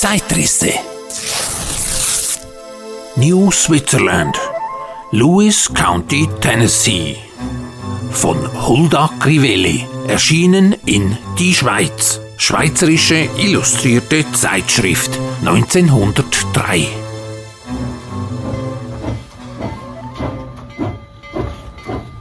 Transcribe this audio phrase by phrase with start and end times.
[0.00, 0.70] Zeitrisse.
[3.16, 4.36] New Switzerland,
[5.10, 7.16] Lewis County, Tennessee.
[8.12, 12.20] Von Hulda Crivelli, erschienen in Die Schweiz.
[12.36, 15.10] Schweizerische Illustrierte Zeitschrift
[15.40, 17.07] 1903.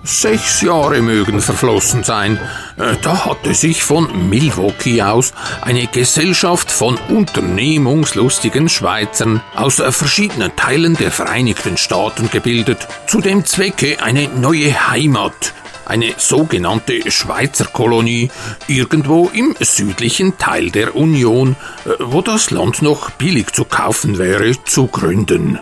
[0.07, 2.39] Sechs Jahre mögen verflossen sein.
[2.77, 10.55] Äh, da hatte sich von Milwaukee aus eine Gesellschaft von unternehmungslustigen Schweizern aus äh, verschiedenen
[10.55, 15.53] Teilen der Vereinigten Staaten gebildet, zu dem Zwecke eine neue Heimat,
[15.85, 18.31] eine sogenannte Schweizer Kolonie,
[18.69, 24.53] irgendwo im südlichen Teil der Union, äh, wo das Land noch billig zu kaufen wäre,
[24.63, 25.59] zu gründen.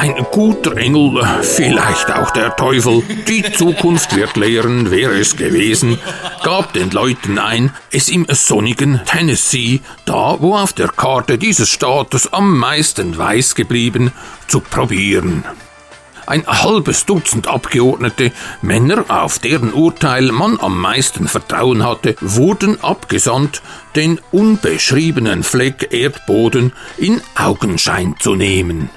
[0.00, 5.98] Ein guter Engel, vielleicht auch der Teufel, die Zukunft wird lehren, wer es gewesen,
[6.42, 12.32] gab den Leuten ein, es im sonnigen Tennessee, da wo auf der Karte dieses Staates
[12.32, 14.10] am meisten weiß geblieben,
[14.46, 15.44] zu probieren.
[16.24, 23.60] Ein halbes Dutzend Abgeordnete, Männer, auf deren Urteil man am meisten Vertrauen hatte, wurden abgesandt,
[23.96, 28.88] den unbeschriebenen Fleck Erdboden in Augenschein zu nehmen.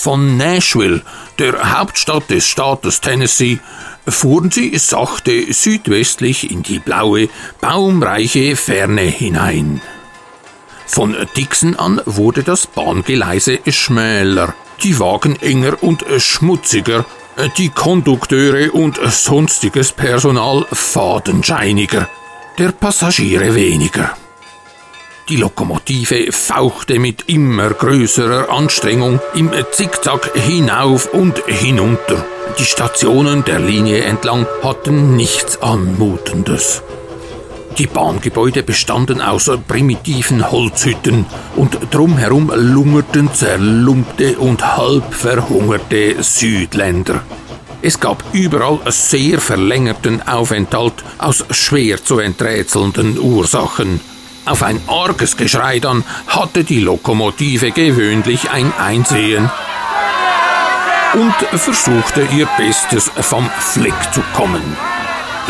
[0.00, 1.02] Von Nashville,
[1.40, 3.58] der Hauptstadt des Staates Tennessee,
[4.06, 7.28] fuhren sie sachte südwestlich in die blaue,
[7.60, 9.82] baumreiche Ferne hinein.
[10.86, 17.04] Von Dixon an wurde das Bahngeleise schmäler, die Wagen enger und schmutziger,
[17.56, 22.08] die Kondukteure und sonstiges Personal fadenscheiniger,
[22.56, 24.16] der Passagiere weniger.
[25.28, 32.24] Die Lokomotive fauchte mit immer größerer Anstrengung im Zickzack hinauf und hinunter.
[32.58, 36.82] Die Stationen der Linie entlang hatten nichts Anmutendes.
[37.76, 47.22] Die Bahngebäude bestanden aus primitiven Holzhütten und drumherum lungerten zerlumpte und halb verhungerte Südländer.
[47.82, 54.00] Es gab überall sehr verlängerten Aufenthalt aus schwer zu enträtselnden Ursachen.
[54.48, 59.50] Auf ein arges Geschrei dann hatte die Lokomotive gewöhnlich ein Einsehen
[61.12, 64.62] und versuchte ihr Bestes vom Fleck zu kommen.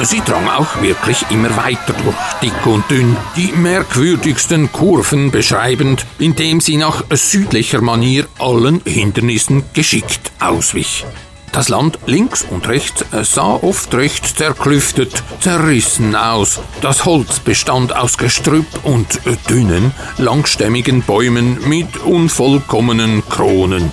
[0.02, 6.60] Sie drang auch wirklich immer weiter durch dick und dünn, die merkwürdigsten Kurven beschreibend, indem
[6.60, 11.04] sie nach südlicher Manier allen Hindernissen geschickt auswich.
[11.52, 16.60] Das Land links und rechts sah oft recht zerklüftet, zerrissen aus.
[16.80, 23.90] Das Holz bestand aus Gestrüpp und dünnen, langstämmigen Bäumen mit unvollkommenen Kronen.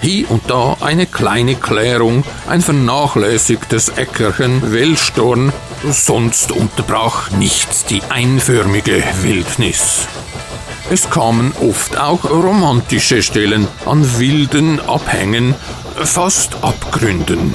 [0.00, 5.52] Hier und da eine kleine Klärung, ein vernachlässigtes Äckerchen, Wellstorn,
[5.88, 10.08] sonst unterbrach nichts die einförmige Wildnis.
[10.90, 15.54] Es kamen oft auch romantische Stellen an wilden Abhängen,
[16.04, 17.54] fast Abgründen.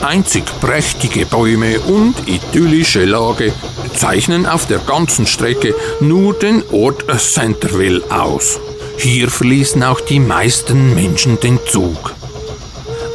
[0.00, 3.52] Einzig prächtige Bäume und idyllische Lage
[3.94, 8.60] zeichnen auf der ganzen Strecke nur den Ort Centerville aus.
[8.96, 12.14] Hier verließen auch die meisten Menschen den Zug.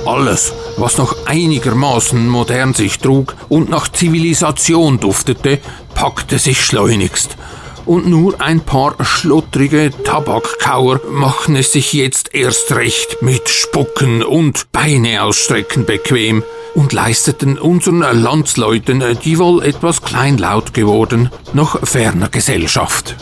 [0.06, 5.60] Alles, was noch einigermaßen modern sich trug und nach Zivilisation duftete,
[5.96, 7.38] packte sich schleunigst
[7.86, 14.72] und nur ein paar schlottrige Tabakkauer machen es sich jetzt erst recht mit Spucken und
[14.72, 16.44] Beine ausstrecken bequem
[16.76, 23.16] und leisteten unseren Landsleuten, die wohl etwas kleinlaut geworden, noch ferner Gesellschaft.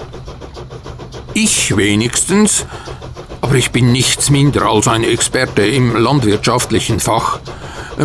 [1.34, 2.66] Ich wenigstens,
[3.42, 7.40] aber ich bin nichts minder als ein Experte im landwirtschaftlichen Fach,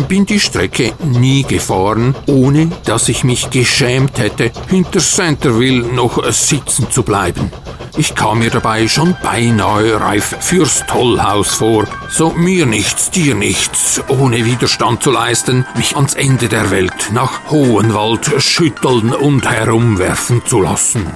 [0.05, 6.91] bin die Strecke nie gefahren, ohne dass ich mich geschämt hätte, hinter Centerville noch sitzen
[6.91, 7.51] zu bleiben.
[7.97, 14.01] Ich kam mir dabei schon beinahe reif fürs Tollhaus vor, so mir nichts, dir nichts,
[14.07, 20.61] ohne Widerstand zu leisten, mich ans Ende der Welt nach Hohenwald schütteln und herumwerfen zu
[20.61, 21.07] lassen.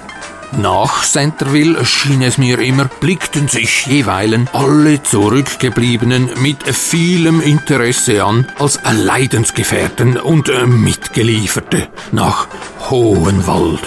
[0.58, 8.46] Nach Centerville schien es mir immer, blickten sich jeweilen alle Zurückgebliebenen mit vielem Interesse an
[8.60, 12.48] als Leidensgefährten und Mitgelieferte nach
[12.90, 13.80] Hohenwald.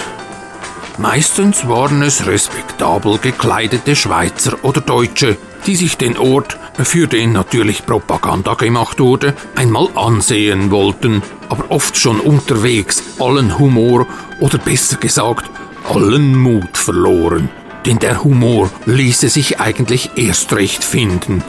[0.96, 5.36] Meistens waren es respektabel gekleidete Schweizer oder Deutsche,
[5.66, 11.96] die sich den Ort, für den natürlich Propaganda gemacht wurde, einmal ansehen wollten, aber oft
[11.96, 14.06] schon unterwegs allen Humor
[14.40, 15.50] oder besser gesagt
[15.84, 17.48] allen Mut verloren,
[17.86, 21.42] denn der Humor ließe sich eigentlich erst recht finden.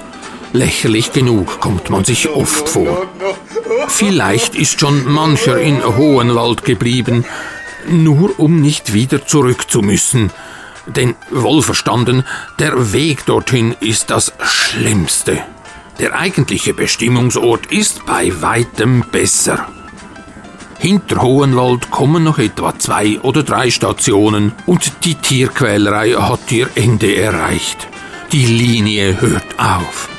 [0.54, 3.08] Lächerlich genug kommt man sich oft vor.
[3.88, 7.26] Vielleicht ist schon mancher in Hohenwald geblieben,
[7.90, 10.32] nur um nicht wieder zurück zu müssen.
[10.88, 12.24] Denn wohlverstanden,
[12.60, 15.42] der Weg dorthin ist das Schlimmste.
[16.00, 19.68] Der eigentliche Bestimmungsort ist bei weitem besser.
[20.80, 27.16] Hinter Hohenwald kommen noch etwa zwei oder drei Stationen und die Tierquälerei hat ihr Ende
[27.16, 27.88] erreicht.
[28.31, 30.10] Die Linie hört auf.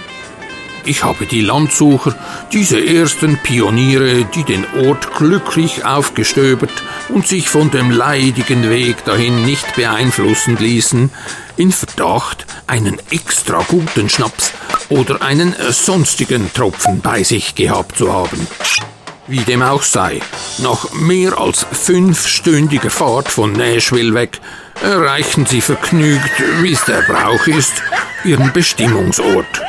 [0.86, 2.14] Ich habe die Landsucher,
[2.52, 6.70] diese ersten Pioniere, die den Ort glücklich aufgestöbert
[7.08, 11.10] und sich von dem leidigen Weg dahin nicht beeinflussen ließen,
[11.56, 14.52] in Verdacht, einen extra guten Schnaps
[14.88, 18.46] oder einen sonstigen Tropfen bei sich gehabt zu haben.
[19.28, 20.20] Wie dem auch sei,
[20.58, 24.40] nach mehr als fünfstündiger Fahrt von Nashville weg
[24.82, 26.30] erreichen sie vergnügt,
[26.60, 27.72] wie es der Brauch ist,
[28.24, 29.62] ihren Bestimmungsort.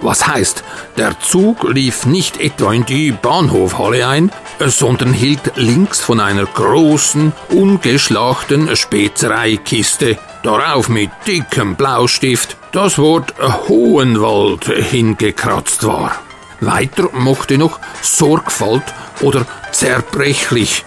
[0.00, 0.62] Was heißt,
[0.96, 7.32] der Zug lief nicht etwa in die Bahnhofhalle ein, sondern hielt links von einer großen,
[7.50, 13.34] ungeschlachten Spezereikiste, darauf mit dickem Blaustift das Wort
[13.68, 16.25] Hohenwald hingekratzt war.
[16.60, 18.84] Weiter mochte noch Sorgfalt
[19.20, 20.84] oder zerbrechlich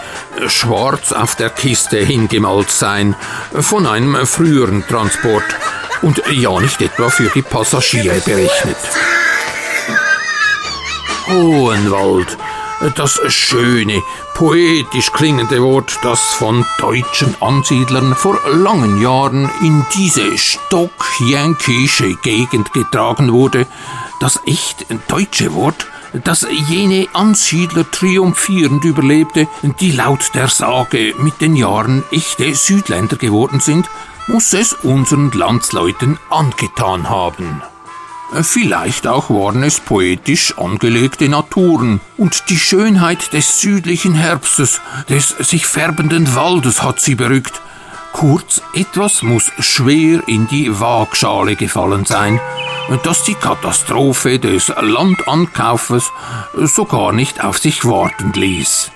[0.48, 3.16] schwarz auf der Kiste hingemalt sein
[3.54, 5.44] von einem früheren Transport
[6.02, 8.78] und ja nicht etwa für die Passagiere berechnet.
[11.28, 12.38] Hohenwald,
[12.96, 14.02] das schöne,
[14.34, 23.32] poetisch klingende Wort, das von deutschen Ansiedlern vor langen Jahren in diese stockjänkische Gegend getragen
[23.32, 23.68] wurde,
[24.20, 25.88] das echt deutsche Wort,
[26.24, 29.48] das jene Ansiedler triumphierend überlebte,
[29.80, 33.90] die laut der Sage mit den Jahren echte Südländer geworden sind,
[34.28, 37.62] muss es unseren Landsleuten angetan haben.
[38.42, 45.66] Vielleicht auch waren es poetisch angelegte Naturen, und die Schönheit des südlichen Herbstes, des sich
[45.66, 47.60] färbenden Waldes hat sie berückt.
[48.14, 52.40] Kurz, etwas muss schwer in die Waagschale gefallen sein,
[52.98, 56.12] dass die Katastrophe des Landankaufes
[56.56, 58.92] sogar nicht auf sich warten ließ.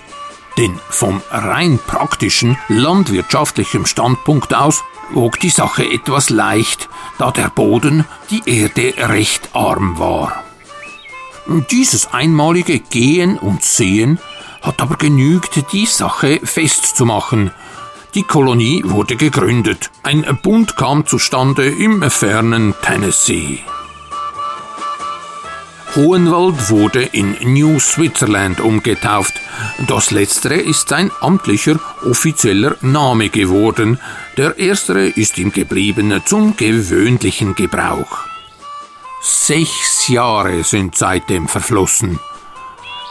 [0.58, 8.06] Denn vom rein praktischen landwirtschaftlichen Standpunkt aus wog die Sache etwas leicht, da der Boden,
[8.30, 10.44] die Erde recht arm war.
[11.72, 14.20] Dieses einmalige Gehen und Sehen
[14.62, 17.52] hat aber genügt, die Sache festzumachen.
[18.16, 19.92] Die Kolonie wurde gegründet.
[20.04, 23.60] Ein Bund kam zustande im fernen Tennessee.
[25.96, 29.40] Hohenwald wurde in New Switzerland umgetauft.
[29.88, 34.00] Das letztere ist sein amtlicher, offizieller Name geworden.
[34.36, 38.26] Der erstere ist ihm geblieben zum gewöhnlichen Gebrauch.
[39.22, 42.20] Sechs Jahre sind seitdem verflossen.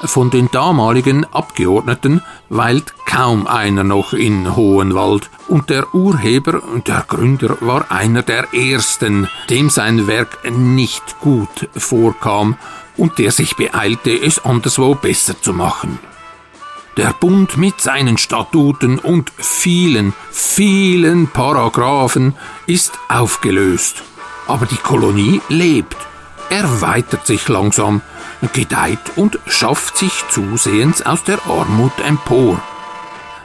[0.05, 7.57] Von den damaligen Abgeordneten weilt kaum einer noch in Hohenwald, und der Urheber, der Gründer,
[7.61, 12.57] war einer der ersten, dem sein Werk nicht gut vorkam
[12.97, 15.99] und der sich beeilte, es anderswo besser zu machen.
[16.97, 22.35] Der Bund mit seinen Statuten und vielen, vielen Paragraphen
[22.67, 24.03] ist aufgelöst.
[24.47, 25.97] Aber die Kolonie lebt,
[26.51, 28.03] erweitert sich langsam,
[28.53, 32.61] gedeiht und schafft sich zusehends aus der Armut empor.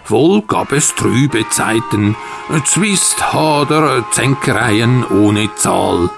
[0.08, 2.16] Wohl gab es trübe Zeiten,
[2.64, 6.10] Zwist, Hader, Zänkereien ohne Zahl.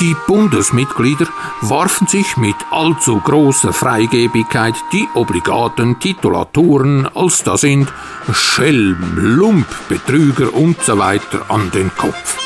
[0.00, 1.28] Die Bundesmitglieder
[1.60, 7.92] warfen sich mit allzu großer Freigebigkeit die obligaten Titulaturen, als da sind
[8.32, 11.20] Schelm, Lump, Betrüger usw.
[11.30, 12.38] So an den Kopf.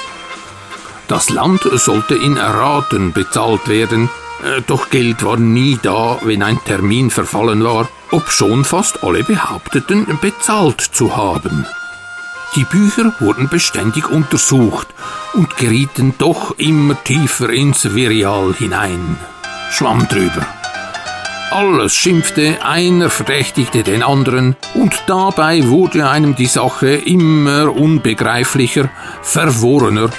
[1.07, 4.11] Das Land sollte in Raten bezahlt werden,
[4.66, 10.80] doch Geld war nie da, wenn ein Termin verfallen war, obschon fast alle behaupteten, bezahlt
[10.80, 11.66] zu haben.
[12.57, 14.88] Die Bücher wurden beständig untersucht
[15.35, 19.18] und gerieten doch immer tiefer ins Virial hinein.
[19.71, 20.47] Schwamm drüber.
[21.50, 28.90] Alles schimpfte, einer verdächtigte den anderen, und dabei wurde einem die Sache immer unbegreiflicher,
[29.23, 30.11] verworrener,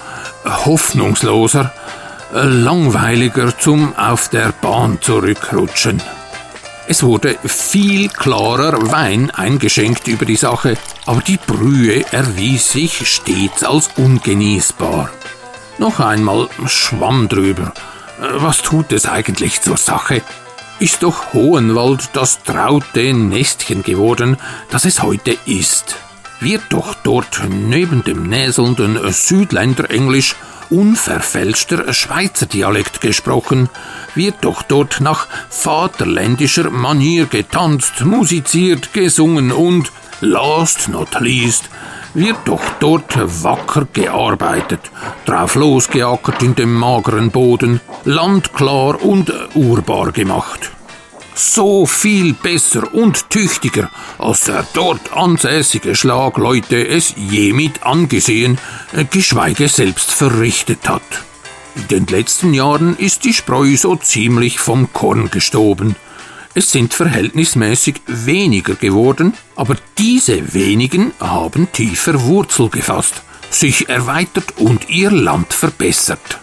[0.46, 1.72] hoffnungsloser,
[2.32, 6.02] langweiliger zum auf der Bahn zurückrutschen.
[6.88, 13.64] Es wurde viel klarer Wein eingeschenkt über die Sache, aber die Brühe erwies sich stets
[13.64, 15.10] als ungenießbar.
[15.78, 17.74] Noch einmal Schwamm drüber.
[18.20, 20.22] Was tut es eigentlich zur Sache?
[20.80, 24.38] Ist doch Hohenwald das traute Nestchen geworden,
[24.72, 25.96] das es heute ist.
[26.40, 30.36] Wird doch dort neben dem näselnden Südländerenglisch
[30.70, 33.70] unverfälschter Schweizer Dialekt gesprochen,
[34.16, 41.70] wird doch dort nach vaterländischer Manier getanzt, musiziert, gesungen und, last not least,
[42.14, 44.82] wird doch dort wacker gearbeitet,
[45.26, 50.72] drauf losgeackert in dem mageren Boden, landklar und urbar gemacht.
[51.42, 58.58] So viel besser und tüchtiger, als der dort ansässige Schlagleute es je mit angesehen,
[59.10, 61.02] geschweige selbst verrichtet hat.
[61.76, 65.96] In den letzten Jahren ist die Spreu so ziemlich vom Korn gestoben.
[66.56, 74.90] Es sind verhältnismäßig weniger geworden, aber diese wenigen haben tiefer Wurzel gefasst, sich erweitert und
[74.90, 76.40] ihr Land verbessert.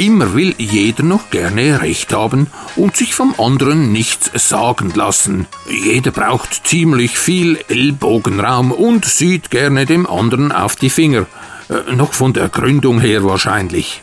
[0.00, 5.46] Immer will jeder noch gerne Recht haben und sich vom anderen nichts sagen lassen.
[5.68, 11.26] Jeder braucht ziemlich viel Ellbogenraum und sieht gerne dem anderen auf die Finger.
[11.68, 14.02] Äh, noch von der Gründung her wahrscheinlich.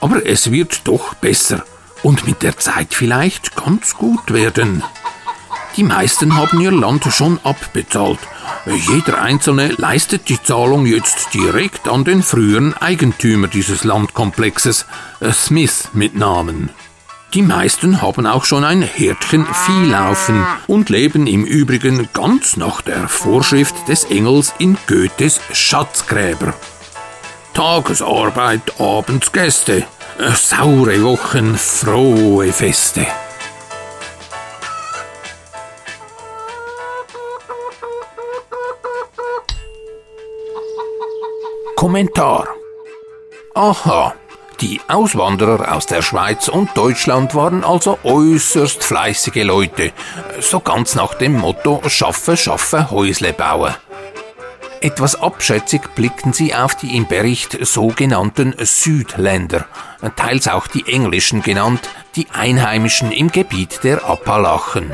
[0.00, 1.62] Aber es wird doch besser
[2.02, 4.82] und mit der Zeit vielleicht ganz gut werden.
[5.76, 8.20] Die meisten haben ihr Land schon abbezahlt.
[8.66, 14.86] Jeder Einzelne leistet die Zahlung jetzt direkt an den früheren Eigentümer dieses Landkomplexes,
[15.20, 16.70] äh, Smith mit Namen.
[17.32, 22.80] Die meisten haben auch schon ein Herdchen Vieh laufen und leben im Übrigen ganz nach
[22.80, 26.54] der Vorschrift des Engels in Goethes Schatzgräber.
[27.54, 29.86] Tagesarbeit, abends Gäste,
[30.18, 33.06] äh, saure Wochen, frohe Feste.
[41.76, 42.48] Kommentar.
[43.54, 44.14] Aha,
[44.62, 49.92] die Auswanderer aus der Schweiz und Deutschland waren also äußerst fleißige Leute,
[50.40, 53.74] so ganz nach dem Motto Schaffe, schaffe, Häusle bauen.
[54.80, 59.66] Etwas abschätzig blickten sie auf die im Bericht sogenannten Südländer,
[60.16, 64.90] teils auch die englischen genannt, die Einheimischen im Gebiet der Appalachen.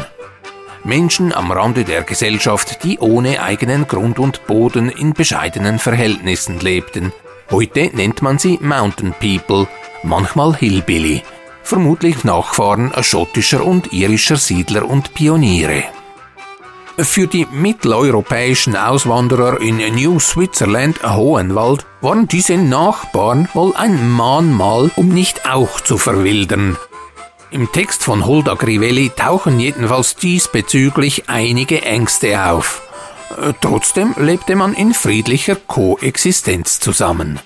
[0.85, 7.13] Menschen am Rande der Gesellschaft, die ohne eigenen Grund und Boden in bescheidenen Verhältnissen lebten.
[7.51, 9.69] Heute nennt man sie Mountain People,
[10.03, 11.23] manchmal Hillbilly,
[11.63, 15.85] vermutlich Nachfahren schottischer und irischer Siedler und Pioniere.
[16.99, 25.09] Für die mitteleuropäischen Auswanderer in New Switzerland, Hohenwald, waren diese Nachbarn wohl ein Mahnmal, um
[25.09, 26.77] nicht auch zu verwildern.
[27.53, 32.81] Im Text von Hulda Grivelli tauchen jedenfalls diesbezüglich einige Ängste auf.
[33.31, 37.41] Äh, trotzdem lebte man in friedlicher Koexistenz zusammen.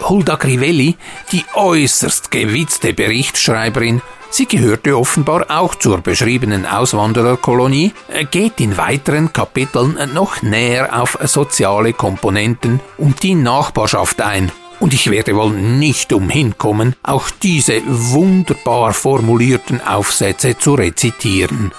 [0.00, 0.96] Hulda Grivelli,
[1.30, 7.92] die äußerst gewitzte Berichtschreiberin, Sie gehörte offenbar auch zur beschriebenen Auswandererkolonie,
[8.30, 14.50] geht in weiteren Kapiteln noch näher auf soziale Komponenten und die Nachbarschaft ein.
[14.82, 21.70] Und ich werde wohl nicht umhin kommen, auch diese wunderbar formulierten Aufsätze zu rezitieren.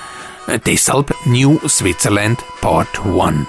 [0.65, 3.45] Deshalb New Switzerland Part 1.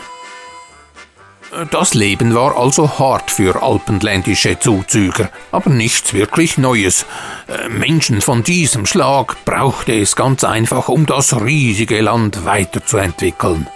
[1.71, 7.07] Das Leben war also hart für alpenländische Zuzüger, aber nichts wirklich Neues.
[7.47, 13.69] Äh, Menschen von diesem Schlag brauchte es ganz einfach, um das riesige Land weiterzuentwickeln.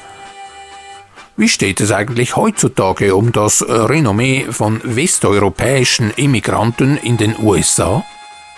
[1.38, 8.04] Wie steht es eigentlich heutzutage um das Renommee von westeuropäischen Immigranten in den USA?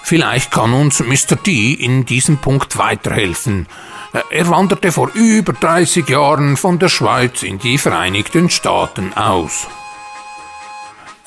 [0.03, 1.37] Vielleicht kann uns Mr.
[1.37, 3.67] D in diesem Punkt weiterhelfen.
[4.31, 9.67] Er wanderte vor über 30 Jahren von der Schweiz in die Vereinigten Staaten aus.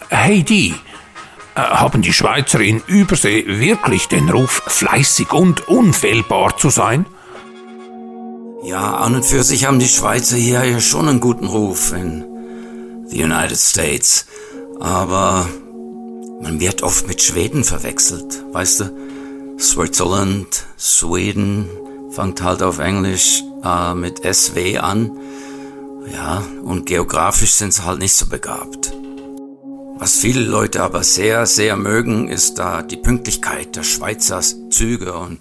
[0.09, 0.73] Hey D,
[1.55, 7.05] haben die Schweizer in Übersee wirklich den Ruf, fleißig und unfehlbar zu sein?
[8.63, 12.23] Ja, an und für sich haben die Schweizer hier ja schon einen guten Ruf in
[13.07, 14.25] the United States.
[14.79, 15.49] Aber
[16.41, 19.57] man wird oft mit Schweden verwechselt, weißt du?
[19.59, 21.69] Switzerland, Sweden,
[22.11, 25.11] fängt halt auf Englisch äh, mit SW an.
[26.11, 28.93] Ja, und geografisch sind sie halt nicht so begabt.
[29.97, 35.39] Was viele Leute aber sehr, sehr mögen, ist da die Pünktlichkeit der Schweizer Züge und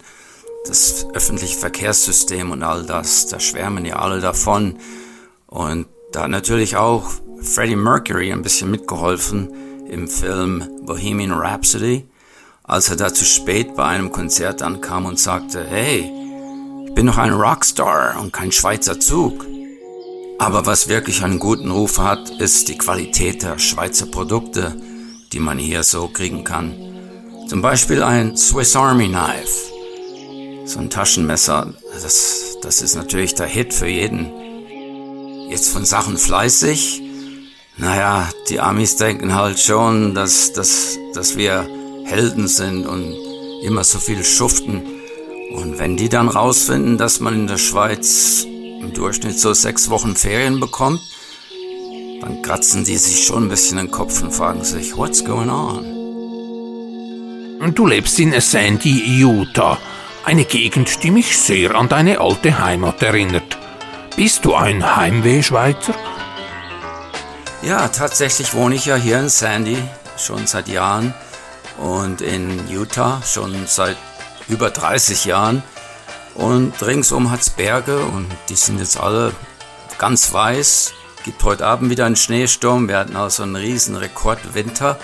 [0.66, 3.26] das öffentliche Verkehrssystem und all das.
[3.26, 4.76] Da schwärmen ja alle davon.
[5.46, 9.50] Und da hat natürlich auch Freddie Mercury ein bisschen mitgeholfen
[9.88, 12.08] im Film Bohemian Rhapsody,
[12.62, 16.10] als er da zu spät bei einem Konzert ankam und sagte, hey,
[16.94, 19.44] bin noch ein Rockstar und kein Schweizer Zug.
[20.38, 24.76] Aber was wirklich einen guten Ruf hat, ist die Qualität der Schweizer Produkte,
[25.32, 26.74] die man hier so kriegen kann.
[27.48, 29.71] Zum Beispiel ein Swiss Army Knife.
[30.64, 34.30] So ein Taschenmesser, das, das ist natürlich der Hit für jeden.
[35.50, 37.02] Jetzt von Sachen fleißig.
[37.76, 41.68] Naja, die Amis denken halt schon, dass, dass, dass wir
[42.04, 43.14] Helden sind und
[43.64, 44.82] immer so viel schuften.
[45.54, 50.16] Und wenn die dann rausfinden, dass man in der Schweiz im Durchschnitt so sechs Wochen
[50.16, 51.00] Ferien bekommt,
[52.20, 55.84] dann kratzen die sich schon ein bisschen den Kopf und fragen sich, what's going on?
[57.60, 59.78] Und du lebst in Sandy, Utah,
[60.24, 63.58] eine Gegend, die mich sehr an deine alte Heimat erinnert.
[64.16, 65.94] Bist du ein Heimweh-Schweizer?
[67.62, 69.78] Ja, tatsächlich wohne ich ja hier in Sandy
[70.16, 71.14] schon seit Jahren
[71.78, 73.96] und in Utah schon seit
[74.48, 75.62] über 30 Jahren.
[76.34, 79.32] Und ringsum hat es Berge und die sind jetzt alle
[79.98, 80.94] ganz weiß.
[81.24, 82.88] Gibt heute Abend wieder einen Schneesturm.
[82.88, 84.98] Wir hatten also einen riesen Rekordwinter.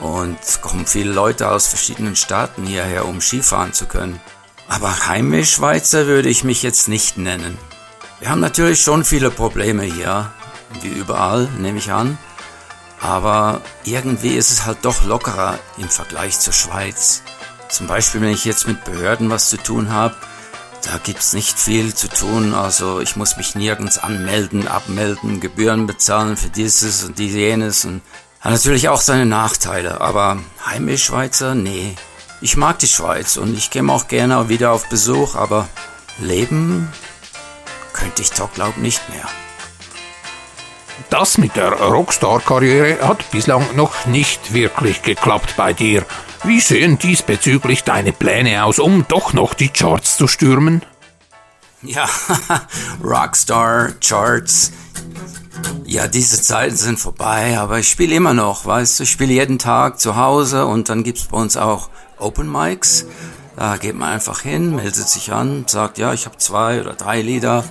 [0.00, 4.20] Und kommen viele Leute aus verschiedenen Staaten hierher, um Skifahren zu können.
[4.68, 7.58] Aber Heimisch-Schweizer würde ich mich jetzt nicht nennen.
[8.20, 10.32] Wir haben natürlich schon viele Probleme hier,
[10.80, 12.18] wie überall, nehme ich an.
[13.00, 17.22] Aber irgendwie ist es halt doch lockerer im Vergleich zur Schweiz.
[17.68, 20.14] Zum Beispiel, wenn ich jetzt mit Behörden was zu tun habe,
[20.84, 22.54] da gibt's nicht viel zu tun.
[22.54, 28.00] Also ich muss mich nirgends anmelden, abmelden, Gebühren bezahlen für dieses und jenes und
[28.40, 30.00] hat natürlich auch seine Nachteile.
[30.00, 31.96] Aber heimisch Schweizer, nee.
[32.44, 35.66] Ich mag die Schweiz und ich käme auch gerne wieder auf Besuch, aber
[36.18, 36.92] leben
[37.94, 39.26] könnte ich doch glaub nicht mehr.
[41.08, 46.04] Das mit der Rockstar-Karriere hat bislang noch nicht wirklich geklappt bei dir.
[46.42, 50.82] Wie sehen diesbezüglich deine Pläne aus, um doch noch die Charts zu stürmen?
[51.80, 52.06] Ja,
[53.02, 54.70] Rockstar, Charts.
[55.86, 59.58] Ja, diese Zeiten sind vorbei, aber ich spiele immer noch, weißt du, ich spiele jeden
[59.58, 63.06] Tag zu Hause und dann gibt's bei uns auch Open Mics.
[63.56, 67.22] Da geht man einfach hin, meldet sich an, sagt, ja, ich habe zwei oder drei
[67.22, 67.64] Lieder.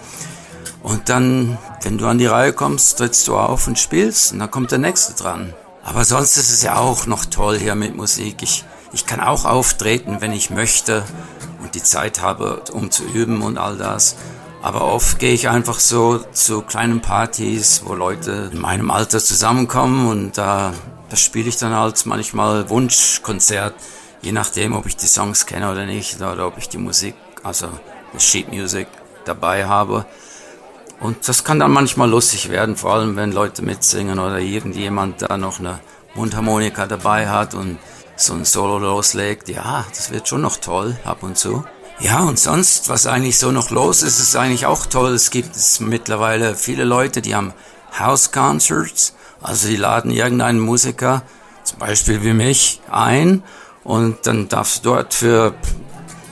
[0.82, 4.52] Und dann, wenn du an die Reihe kommst, trittst du auf und spielst und dann
[4.52, 5.54] kommt der nächste dran.
[5.84, 8.42] Aber sonst ist es ja auch noch toll hier mit Musik.
[8.42, 11.04] Ich, ich kann auch auftreten, wenn ich möchte
[11.62, 14.16] und die Zeit habe, um zu üben und all das.
[14.62, 20.08] Aber oft gehe ich einfach so zu kleinen Partys, wo Leute in meinem Alter zusammenkommen
[20.08, 20.74] und da,
[21.10, 23.74] da spiele ich dann halt manchmal Wunschkonzert,
[24.24, 27.68] je nachdem, ob ich die Songs kenne oder nicht oder ob ich die Musik, also
[28.14, 28.88] die Sheet Music
[29.26, 30.06] dabei habe.
[31.00, 35.38] Und das kann dann manchmal lustig werden, vor allem wenn Leute mitsingen oder irgendjemand da
[35.38, 35.80] noch eine
[36.16, 37.78] Mundharmonika dabei hat und
[38.16, 39.50] so ein Solo loslegt.
[39.50, 41.66] Ja, das wird schon noch toll ab und zu.
[42.00, 45.14] Ja, und sonst, was eigentlich so noch los ist, ist eigentlich auch toll.
[45.14, 47.54] Es gibt es mittlerweile viele Leute, die haben
[47.98, 49.16] House Concerts.
[49.42, 51.24] Also die laden irgendeinen Musiker,
[51.64, 53.44] zum Beispiel wie mich, ein
[53.84, 55.54] und dann darfst du dort für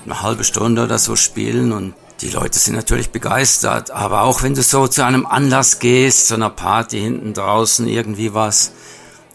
[0.05, 4.53] eine halbe Stunde oder so spielen und die Leute sind natürlich begeistert, aber auch wenn
[4.53, 8.71] du so zu einem Anlass gehst, zu einer Party hinten draußen, irgendwie was,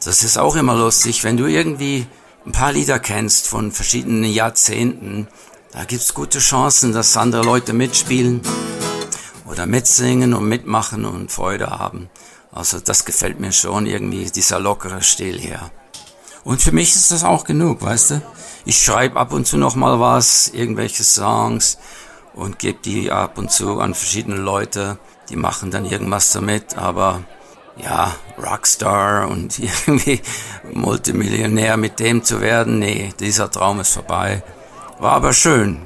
[0.04, 2.06] das ist auch immer lustig, wenn du irgendwie
[2.44, 5.26] ein paar Lieder kennst von verschiedenen Jahrzehnten,
[5.72, 8.40] da gibt's gute Chancen, dass andere Leute mitspielen
[9.46, 12.08] oder mitsingen und mitmachen und Freude haben.
[12.52, 15.70] Also das gefällt mir schon irgendwie, dieser lockere Stil hier.
[16.46, 18.22] Und für mich ist das auch genug, weißt du?
[18.66, 21.76] Ich schreibe ab und zu noch mal was, irgendwelche Songs
[22.34, 24.96] und gebe die ab und zu an verschiedene Leute.
[25.28, 27.24] Die machen dann irgendwas damit, aber
[27.76, 30.20] ja, Rockstar und irgendwie
[30.72, 34.44] Multimillionär mit dem zu werden, nee, dieser Traum ist vorbei.
[35.00, 35.84] War aber schön.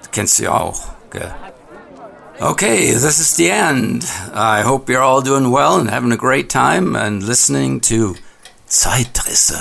[0.00, 0.78] Das kennst du ja auch,
[1.10, 1.34] gell?
[2.38, 4.04] Okay, this is the end.
[4.34, 8.14] I hope you're all doing well and having a great time and listening to
[8.70, 9.58] Zeitrisse.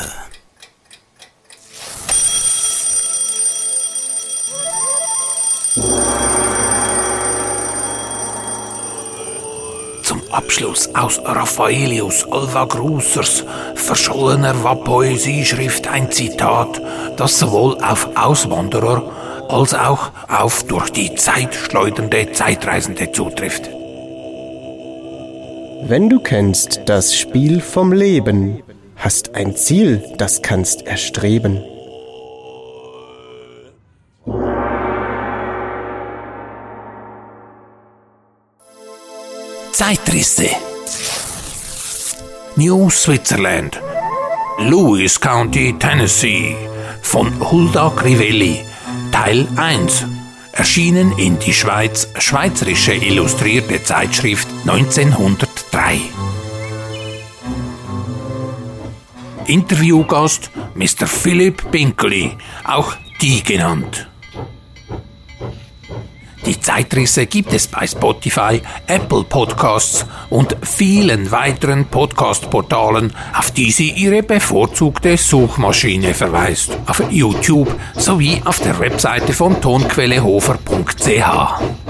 [10.32, 13.43] Abschluss aus Raffaelius Alva Grusers
[13.74, 16.80] verschollener Poesieschrift ein Zitat,
[17.17, 19.12] das sowohl auf Auswanderer
[19.50, 23.69] als auch auf durch die Zeit schleudernde Zeitreisende zutrifft.
[25.82, 28.62] Wenn du kennst das Spiel vom Leben,
[29.00, 31.64] hast ein Ziel, das kannst erstreben.
[39.72, 40.50] Zeitrisse.
[42.58, 43.82] New Switzerland.
[44.60, 46.56] Lewis County, Tennessee.
[47.02, 48.60] Von Hulda Crivelli.
[49.14, 50.06] Teil 1.
[50.52, 55.49] Erschienen in die Schweiz Schweizerische Illustrierte Zeitschrift 1903.
[59.50, 61.08] Interviewgast Mr.
[61.08, 64.08] Philip Binkley, auch die genannt.
[66.46, 73.92] Die Zeitrisse gibt es bei Spotify, Apple Podcasts und vielen weiteren Podcast-Portalen, auf die sie
[73.92, 81.90] ihre bevorzugte Suchmaschine verweist, auf YouTube sowie auf der Webseite von tonquellehofer.ch.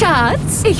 [0.00, 0.79] Schatz, ich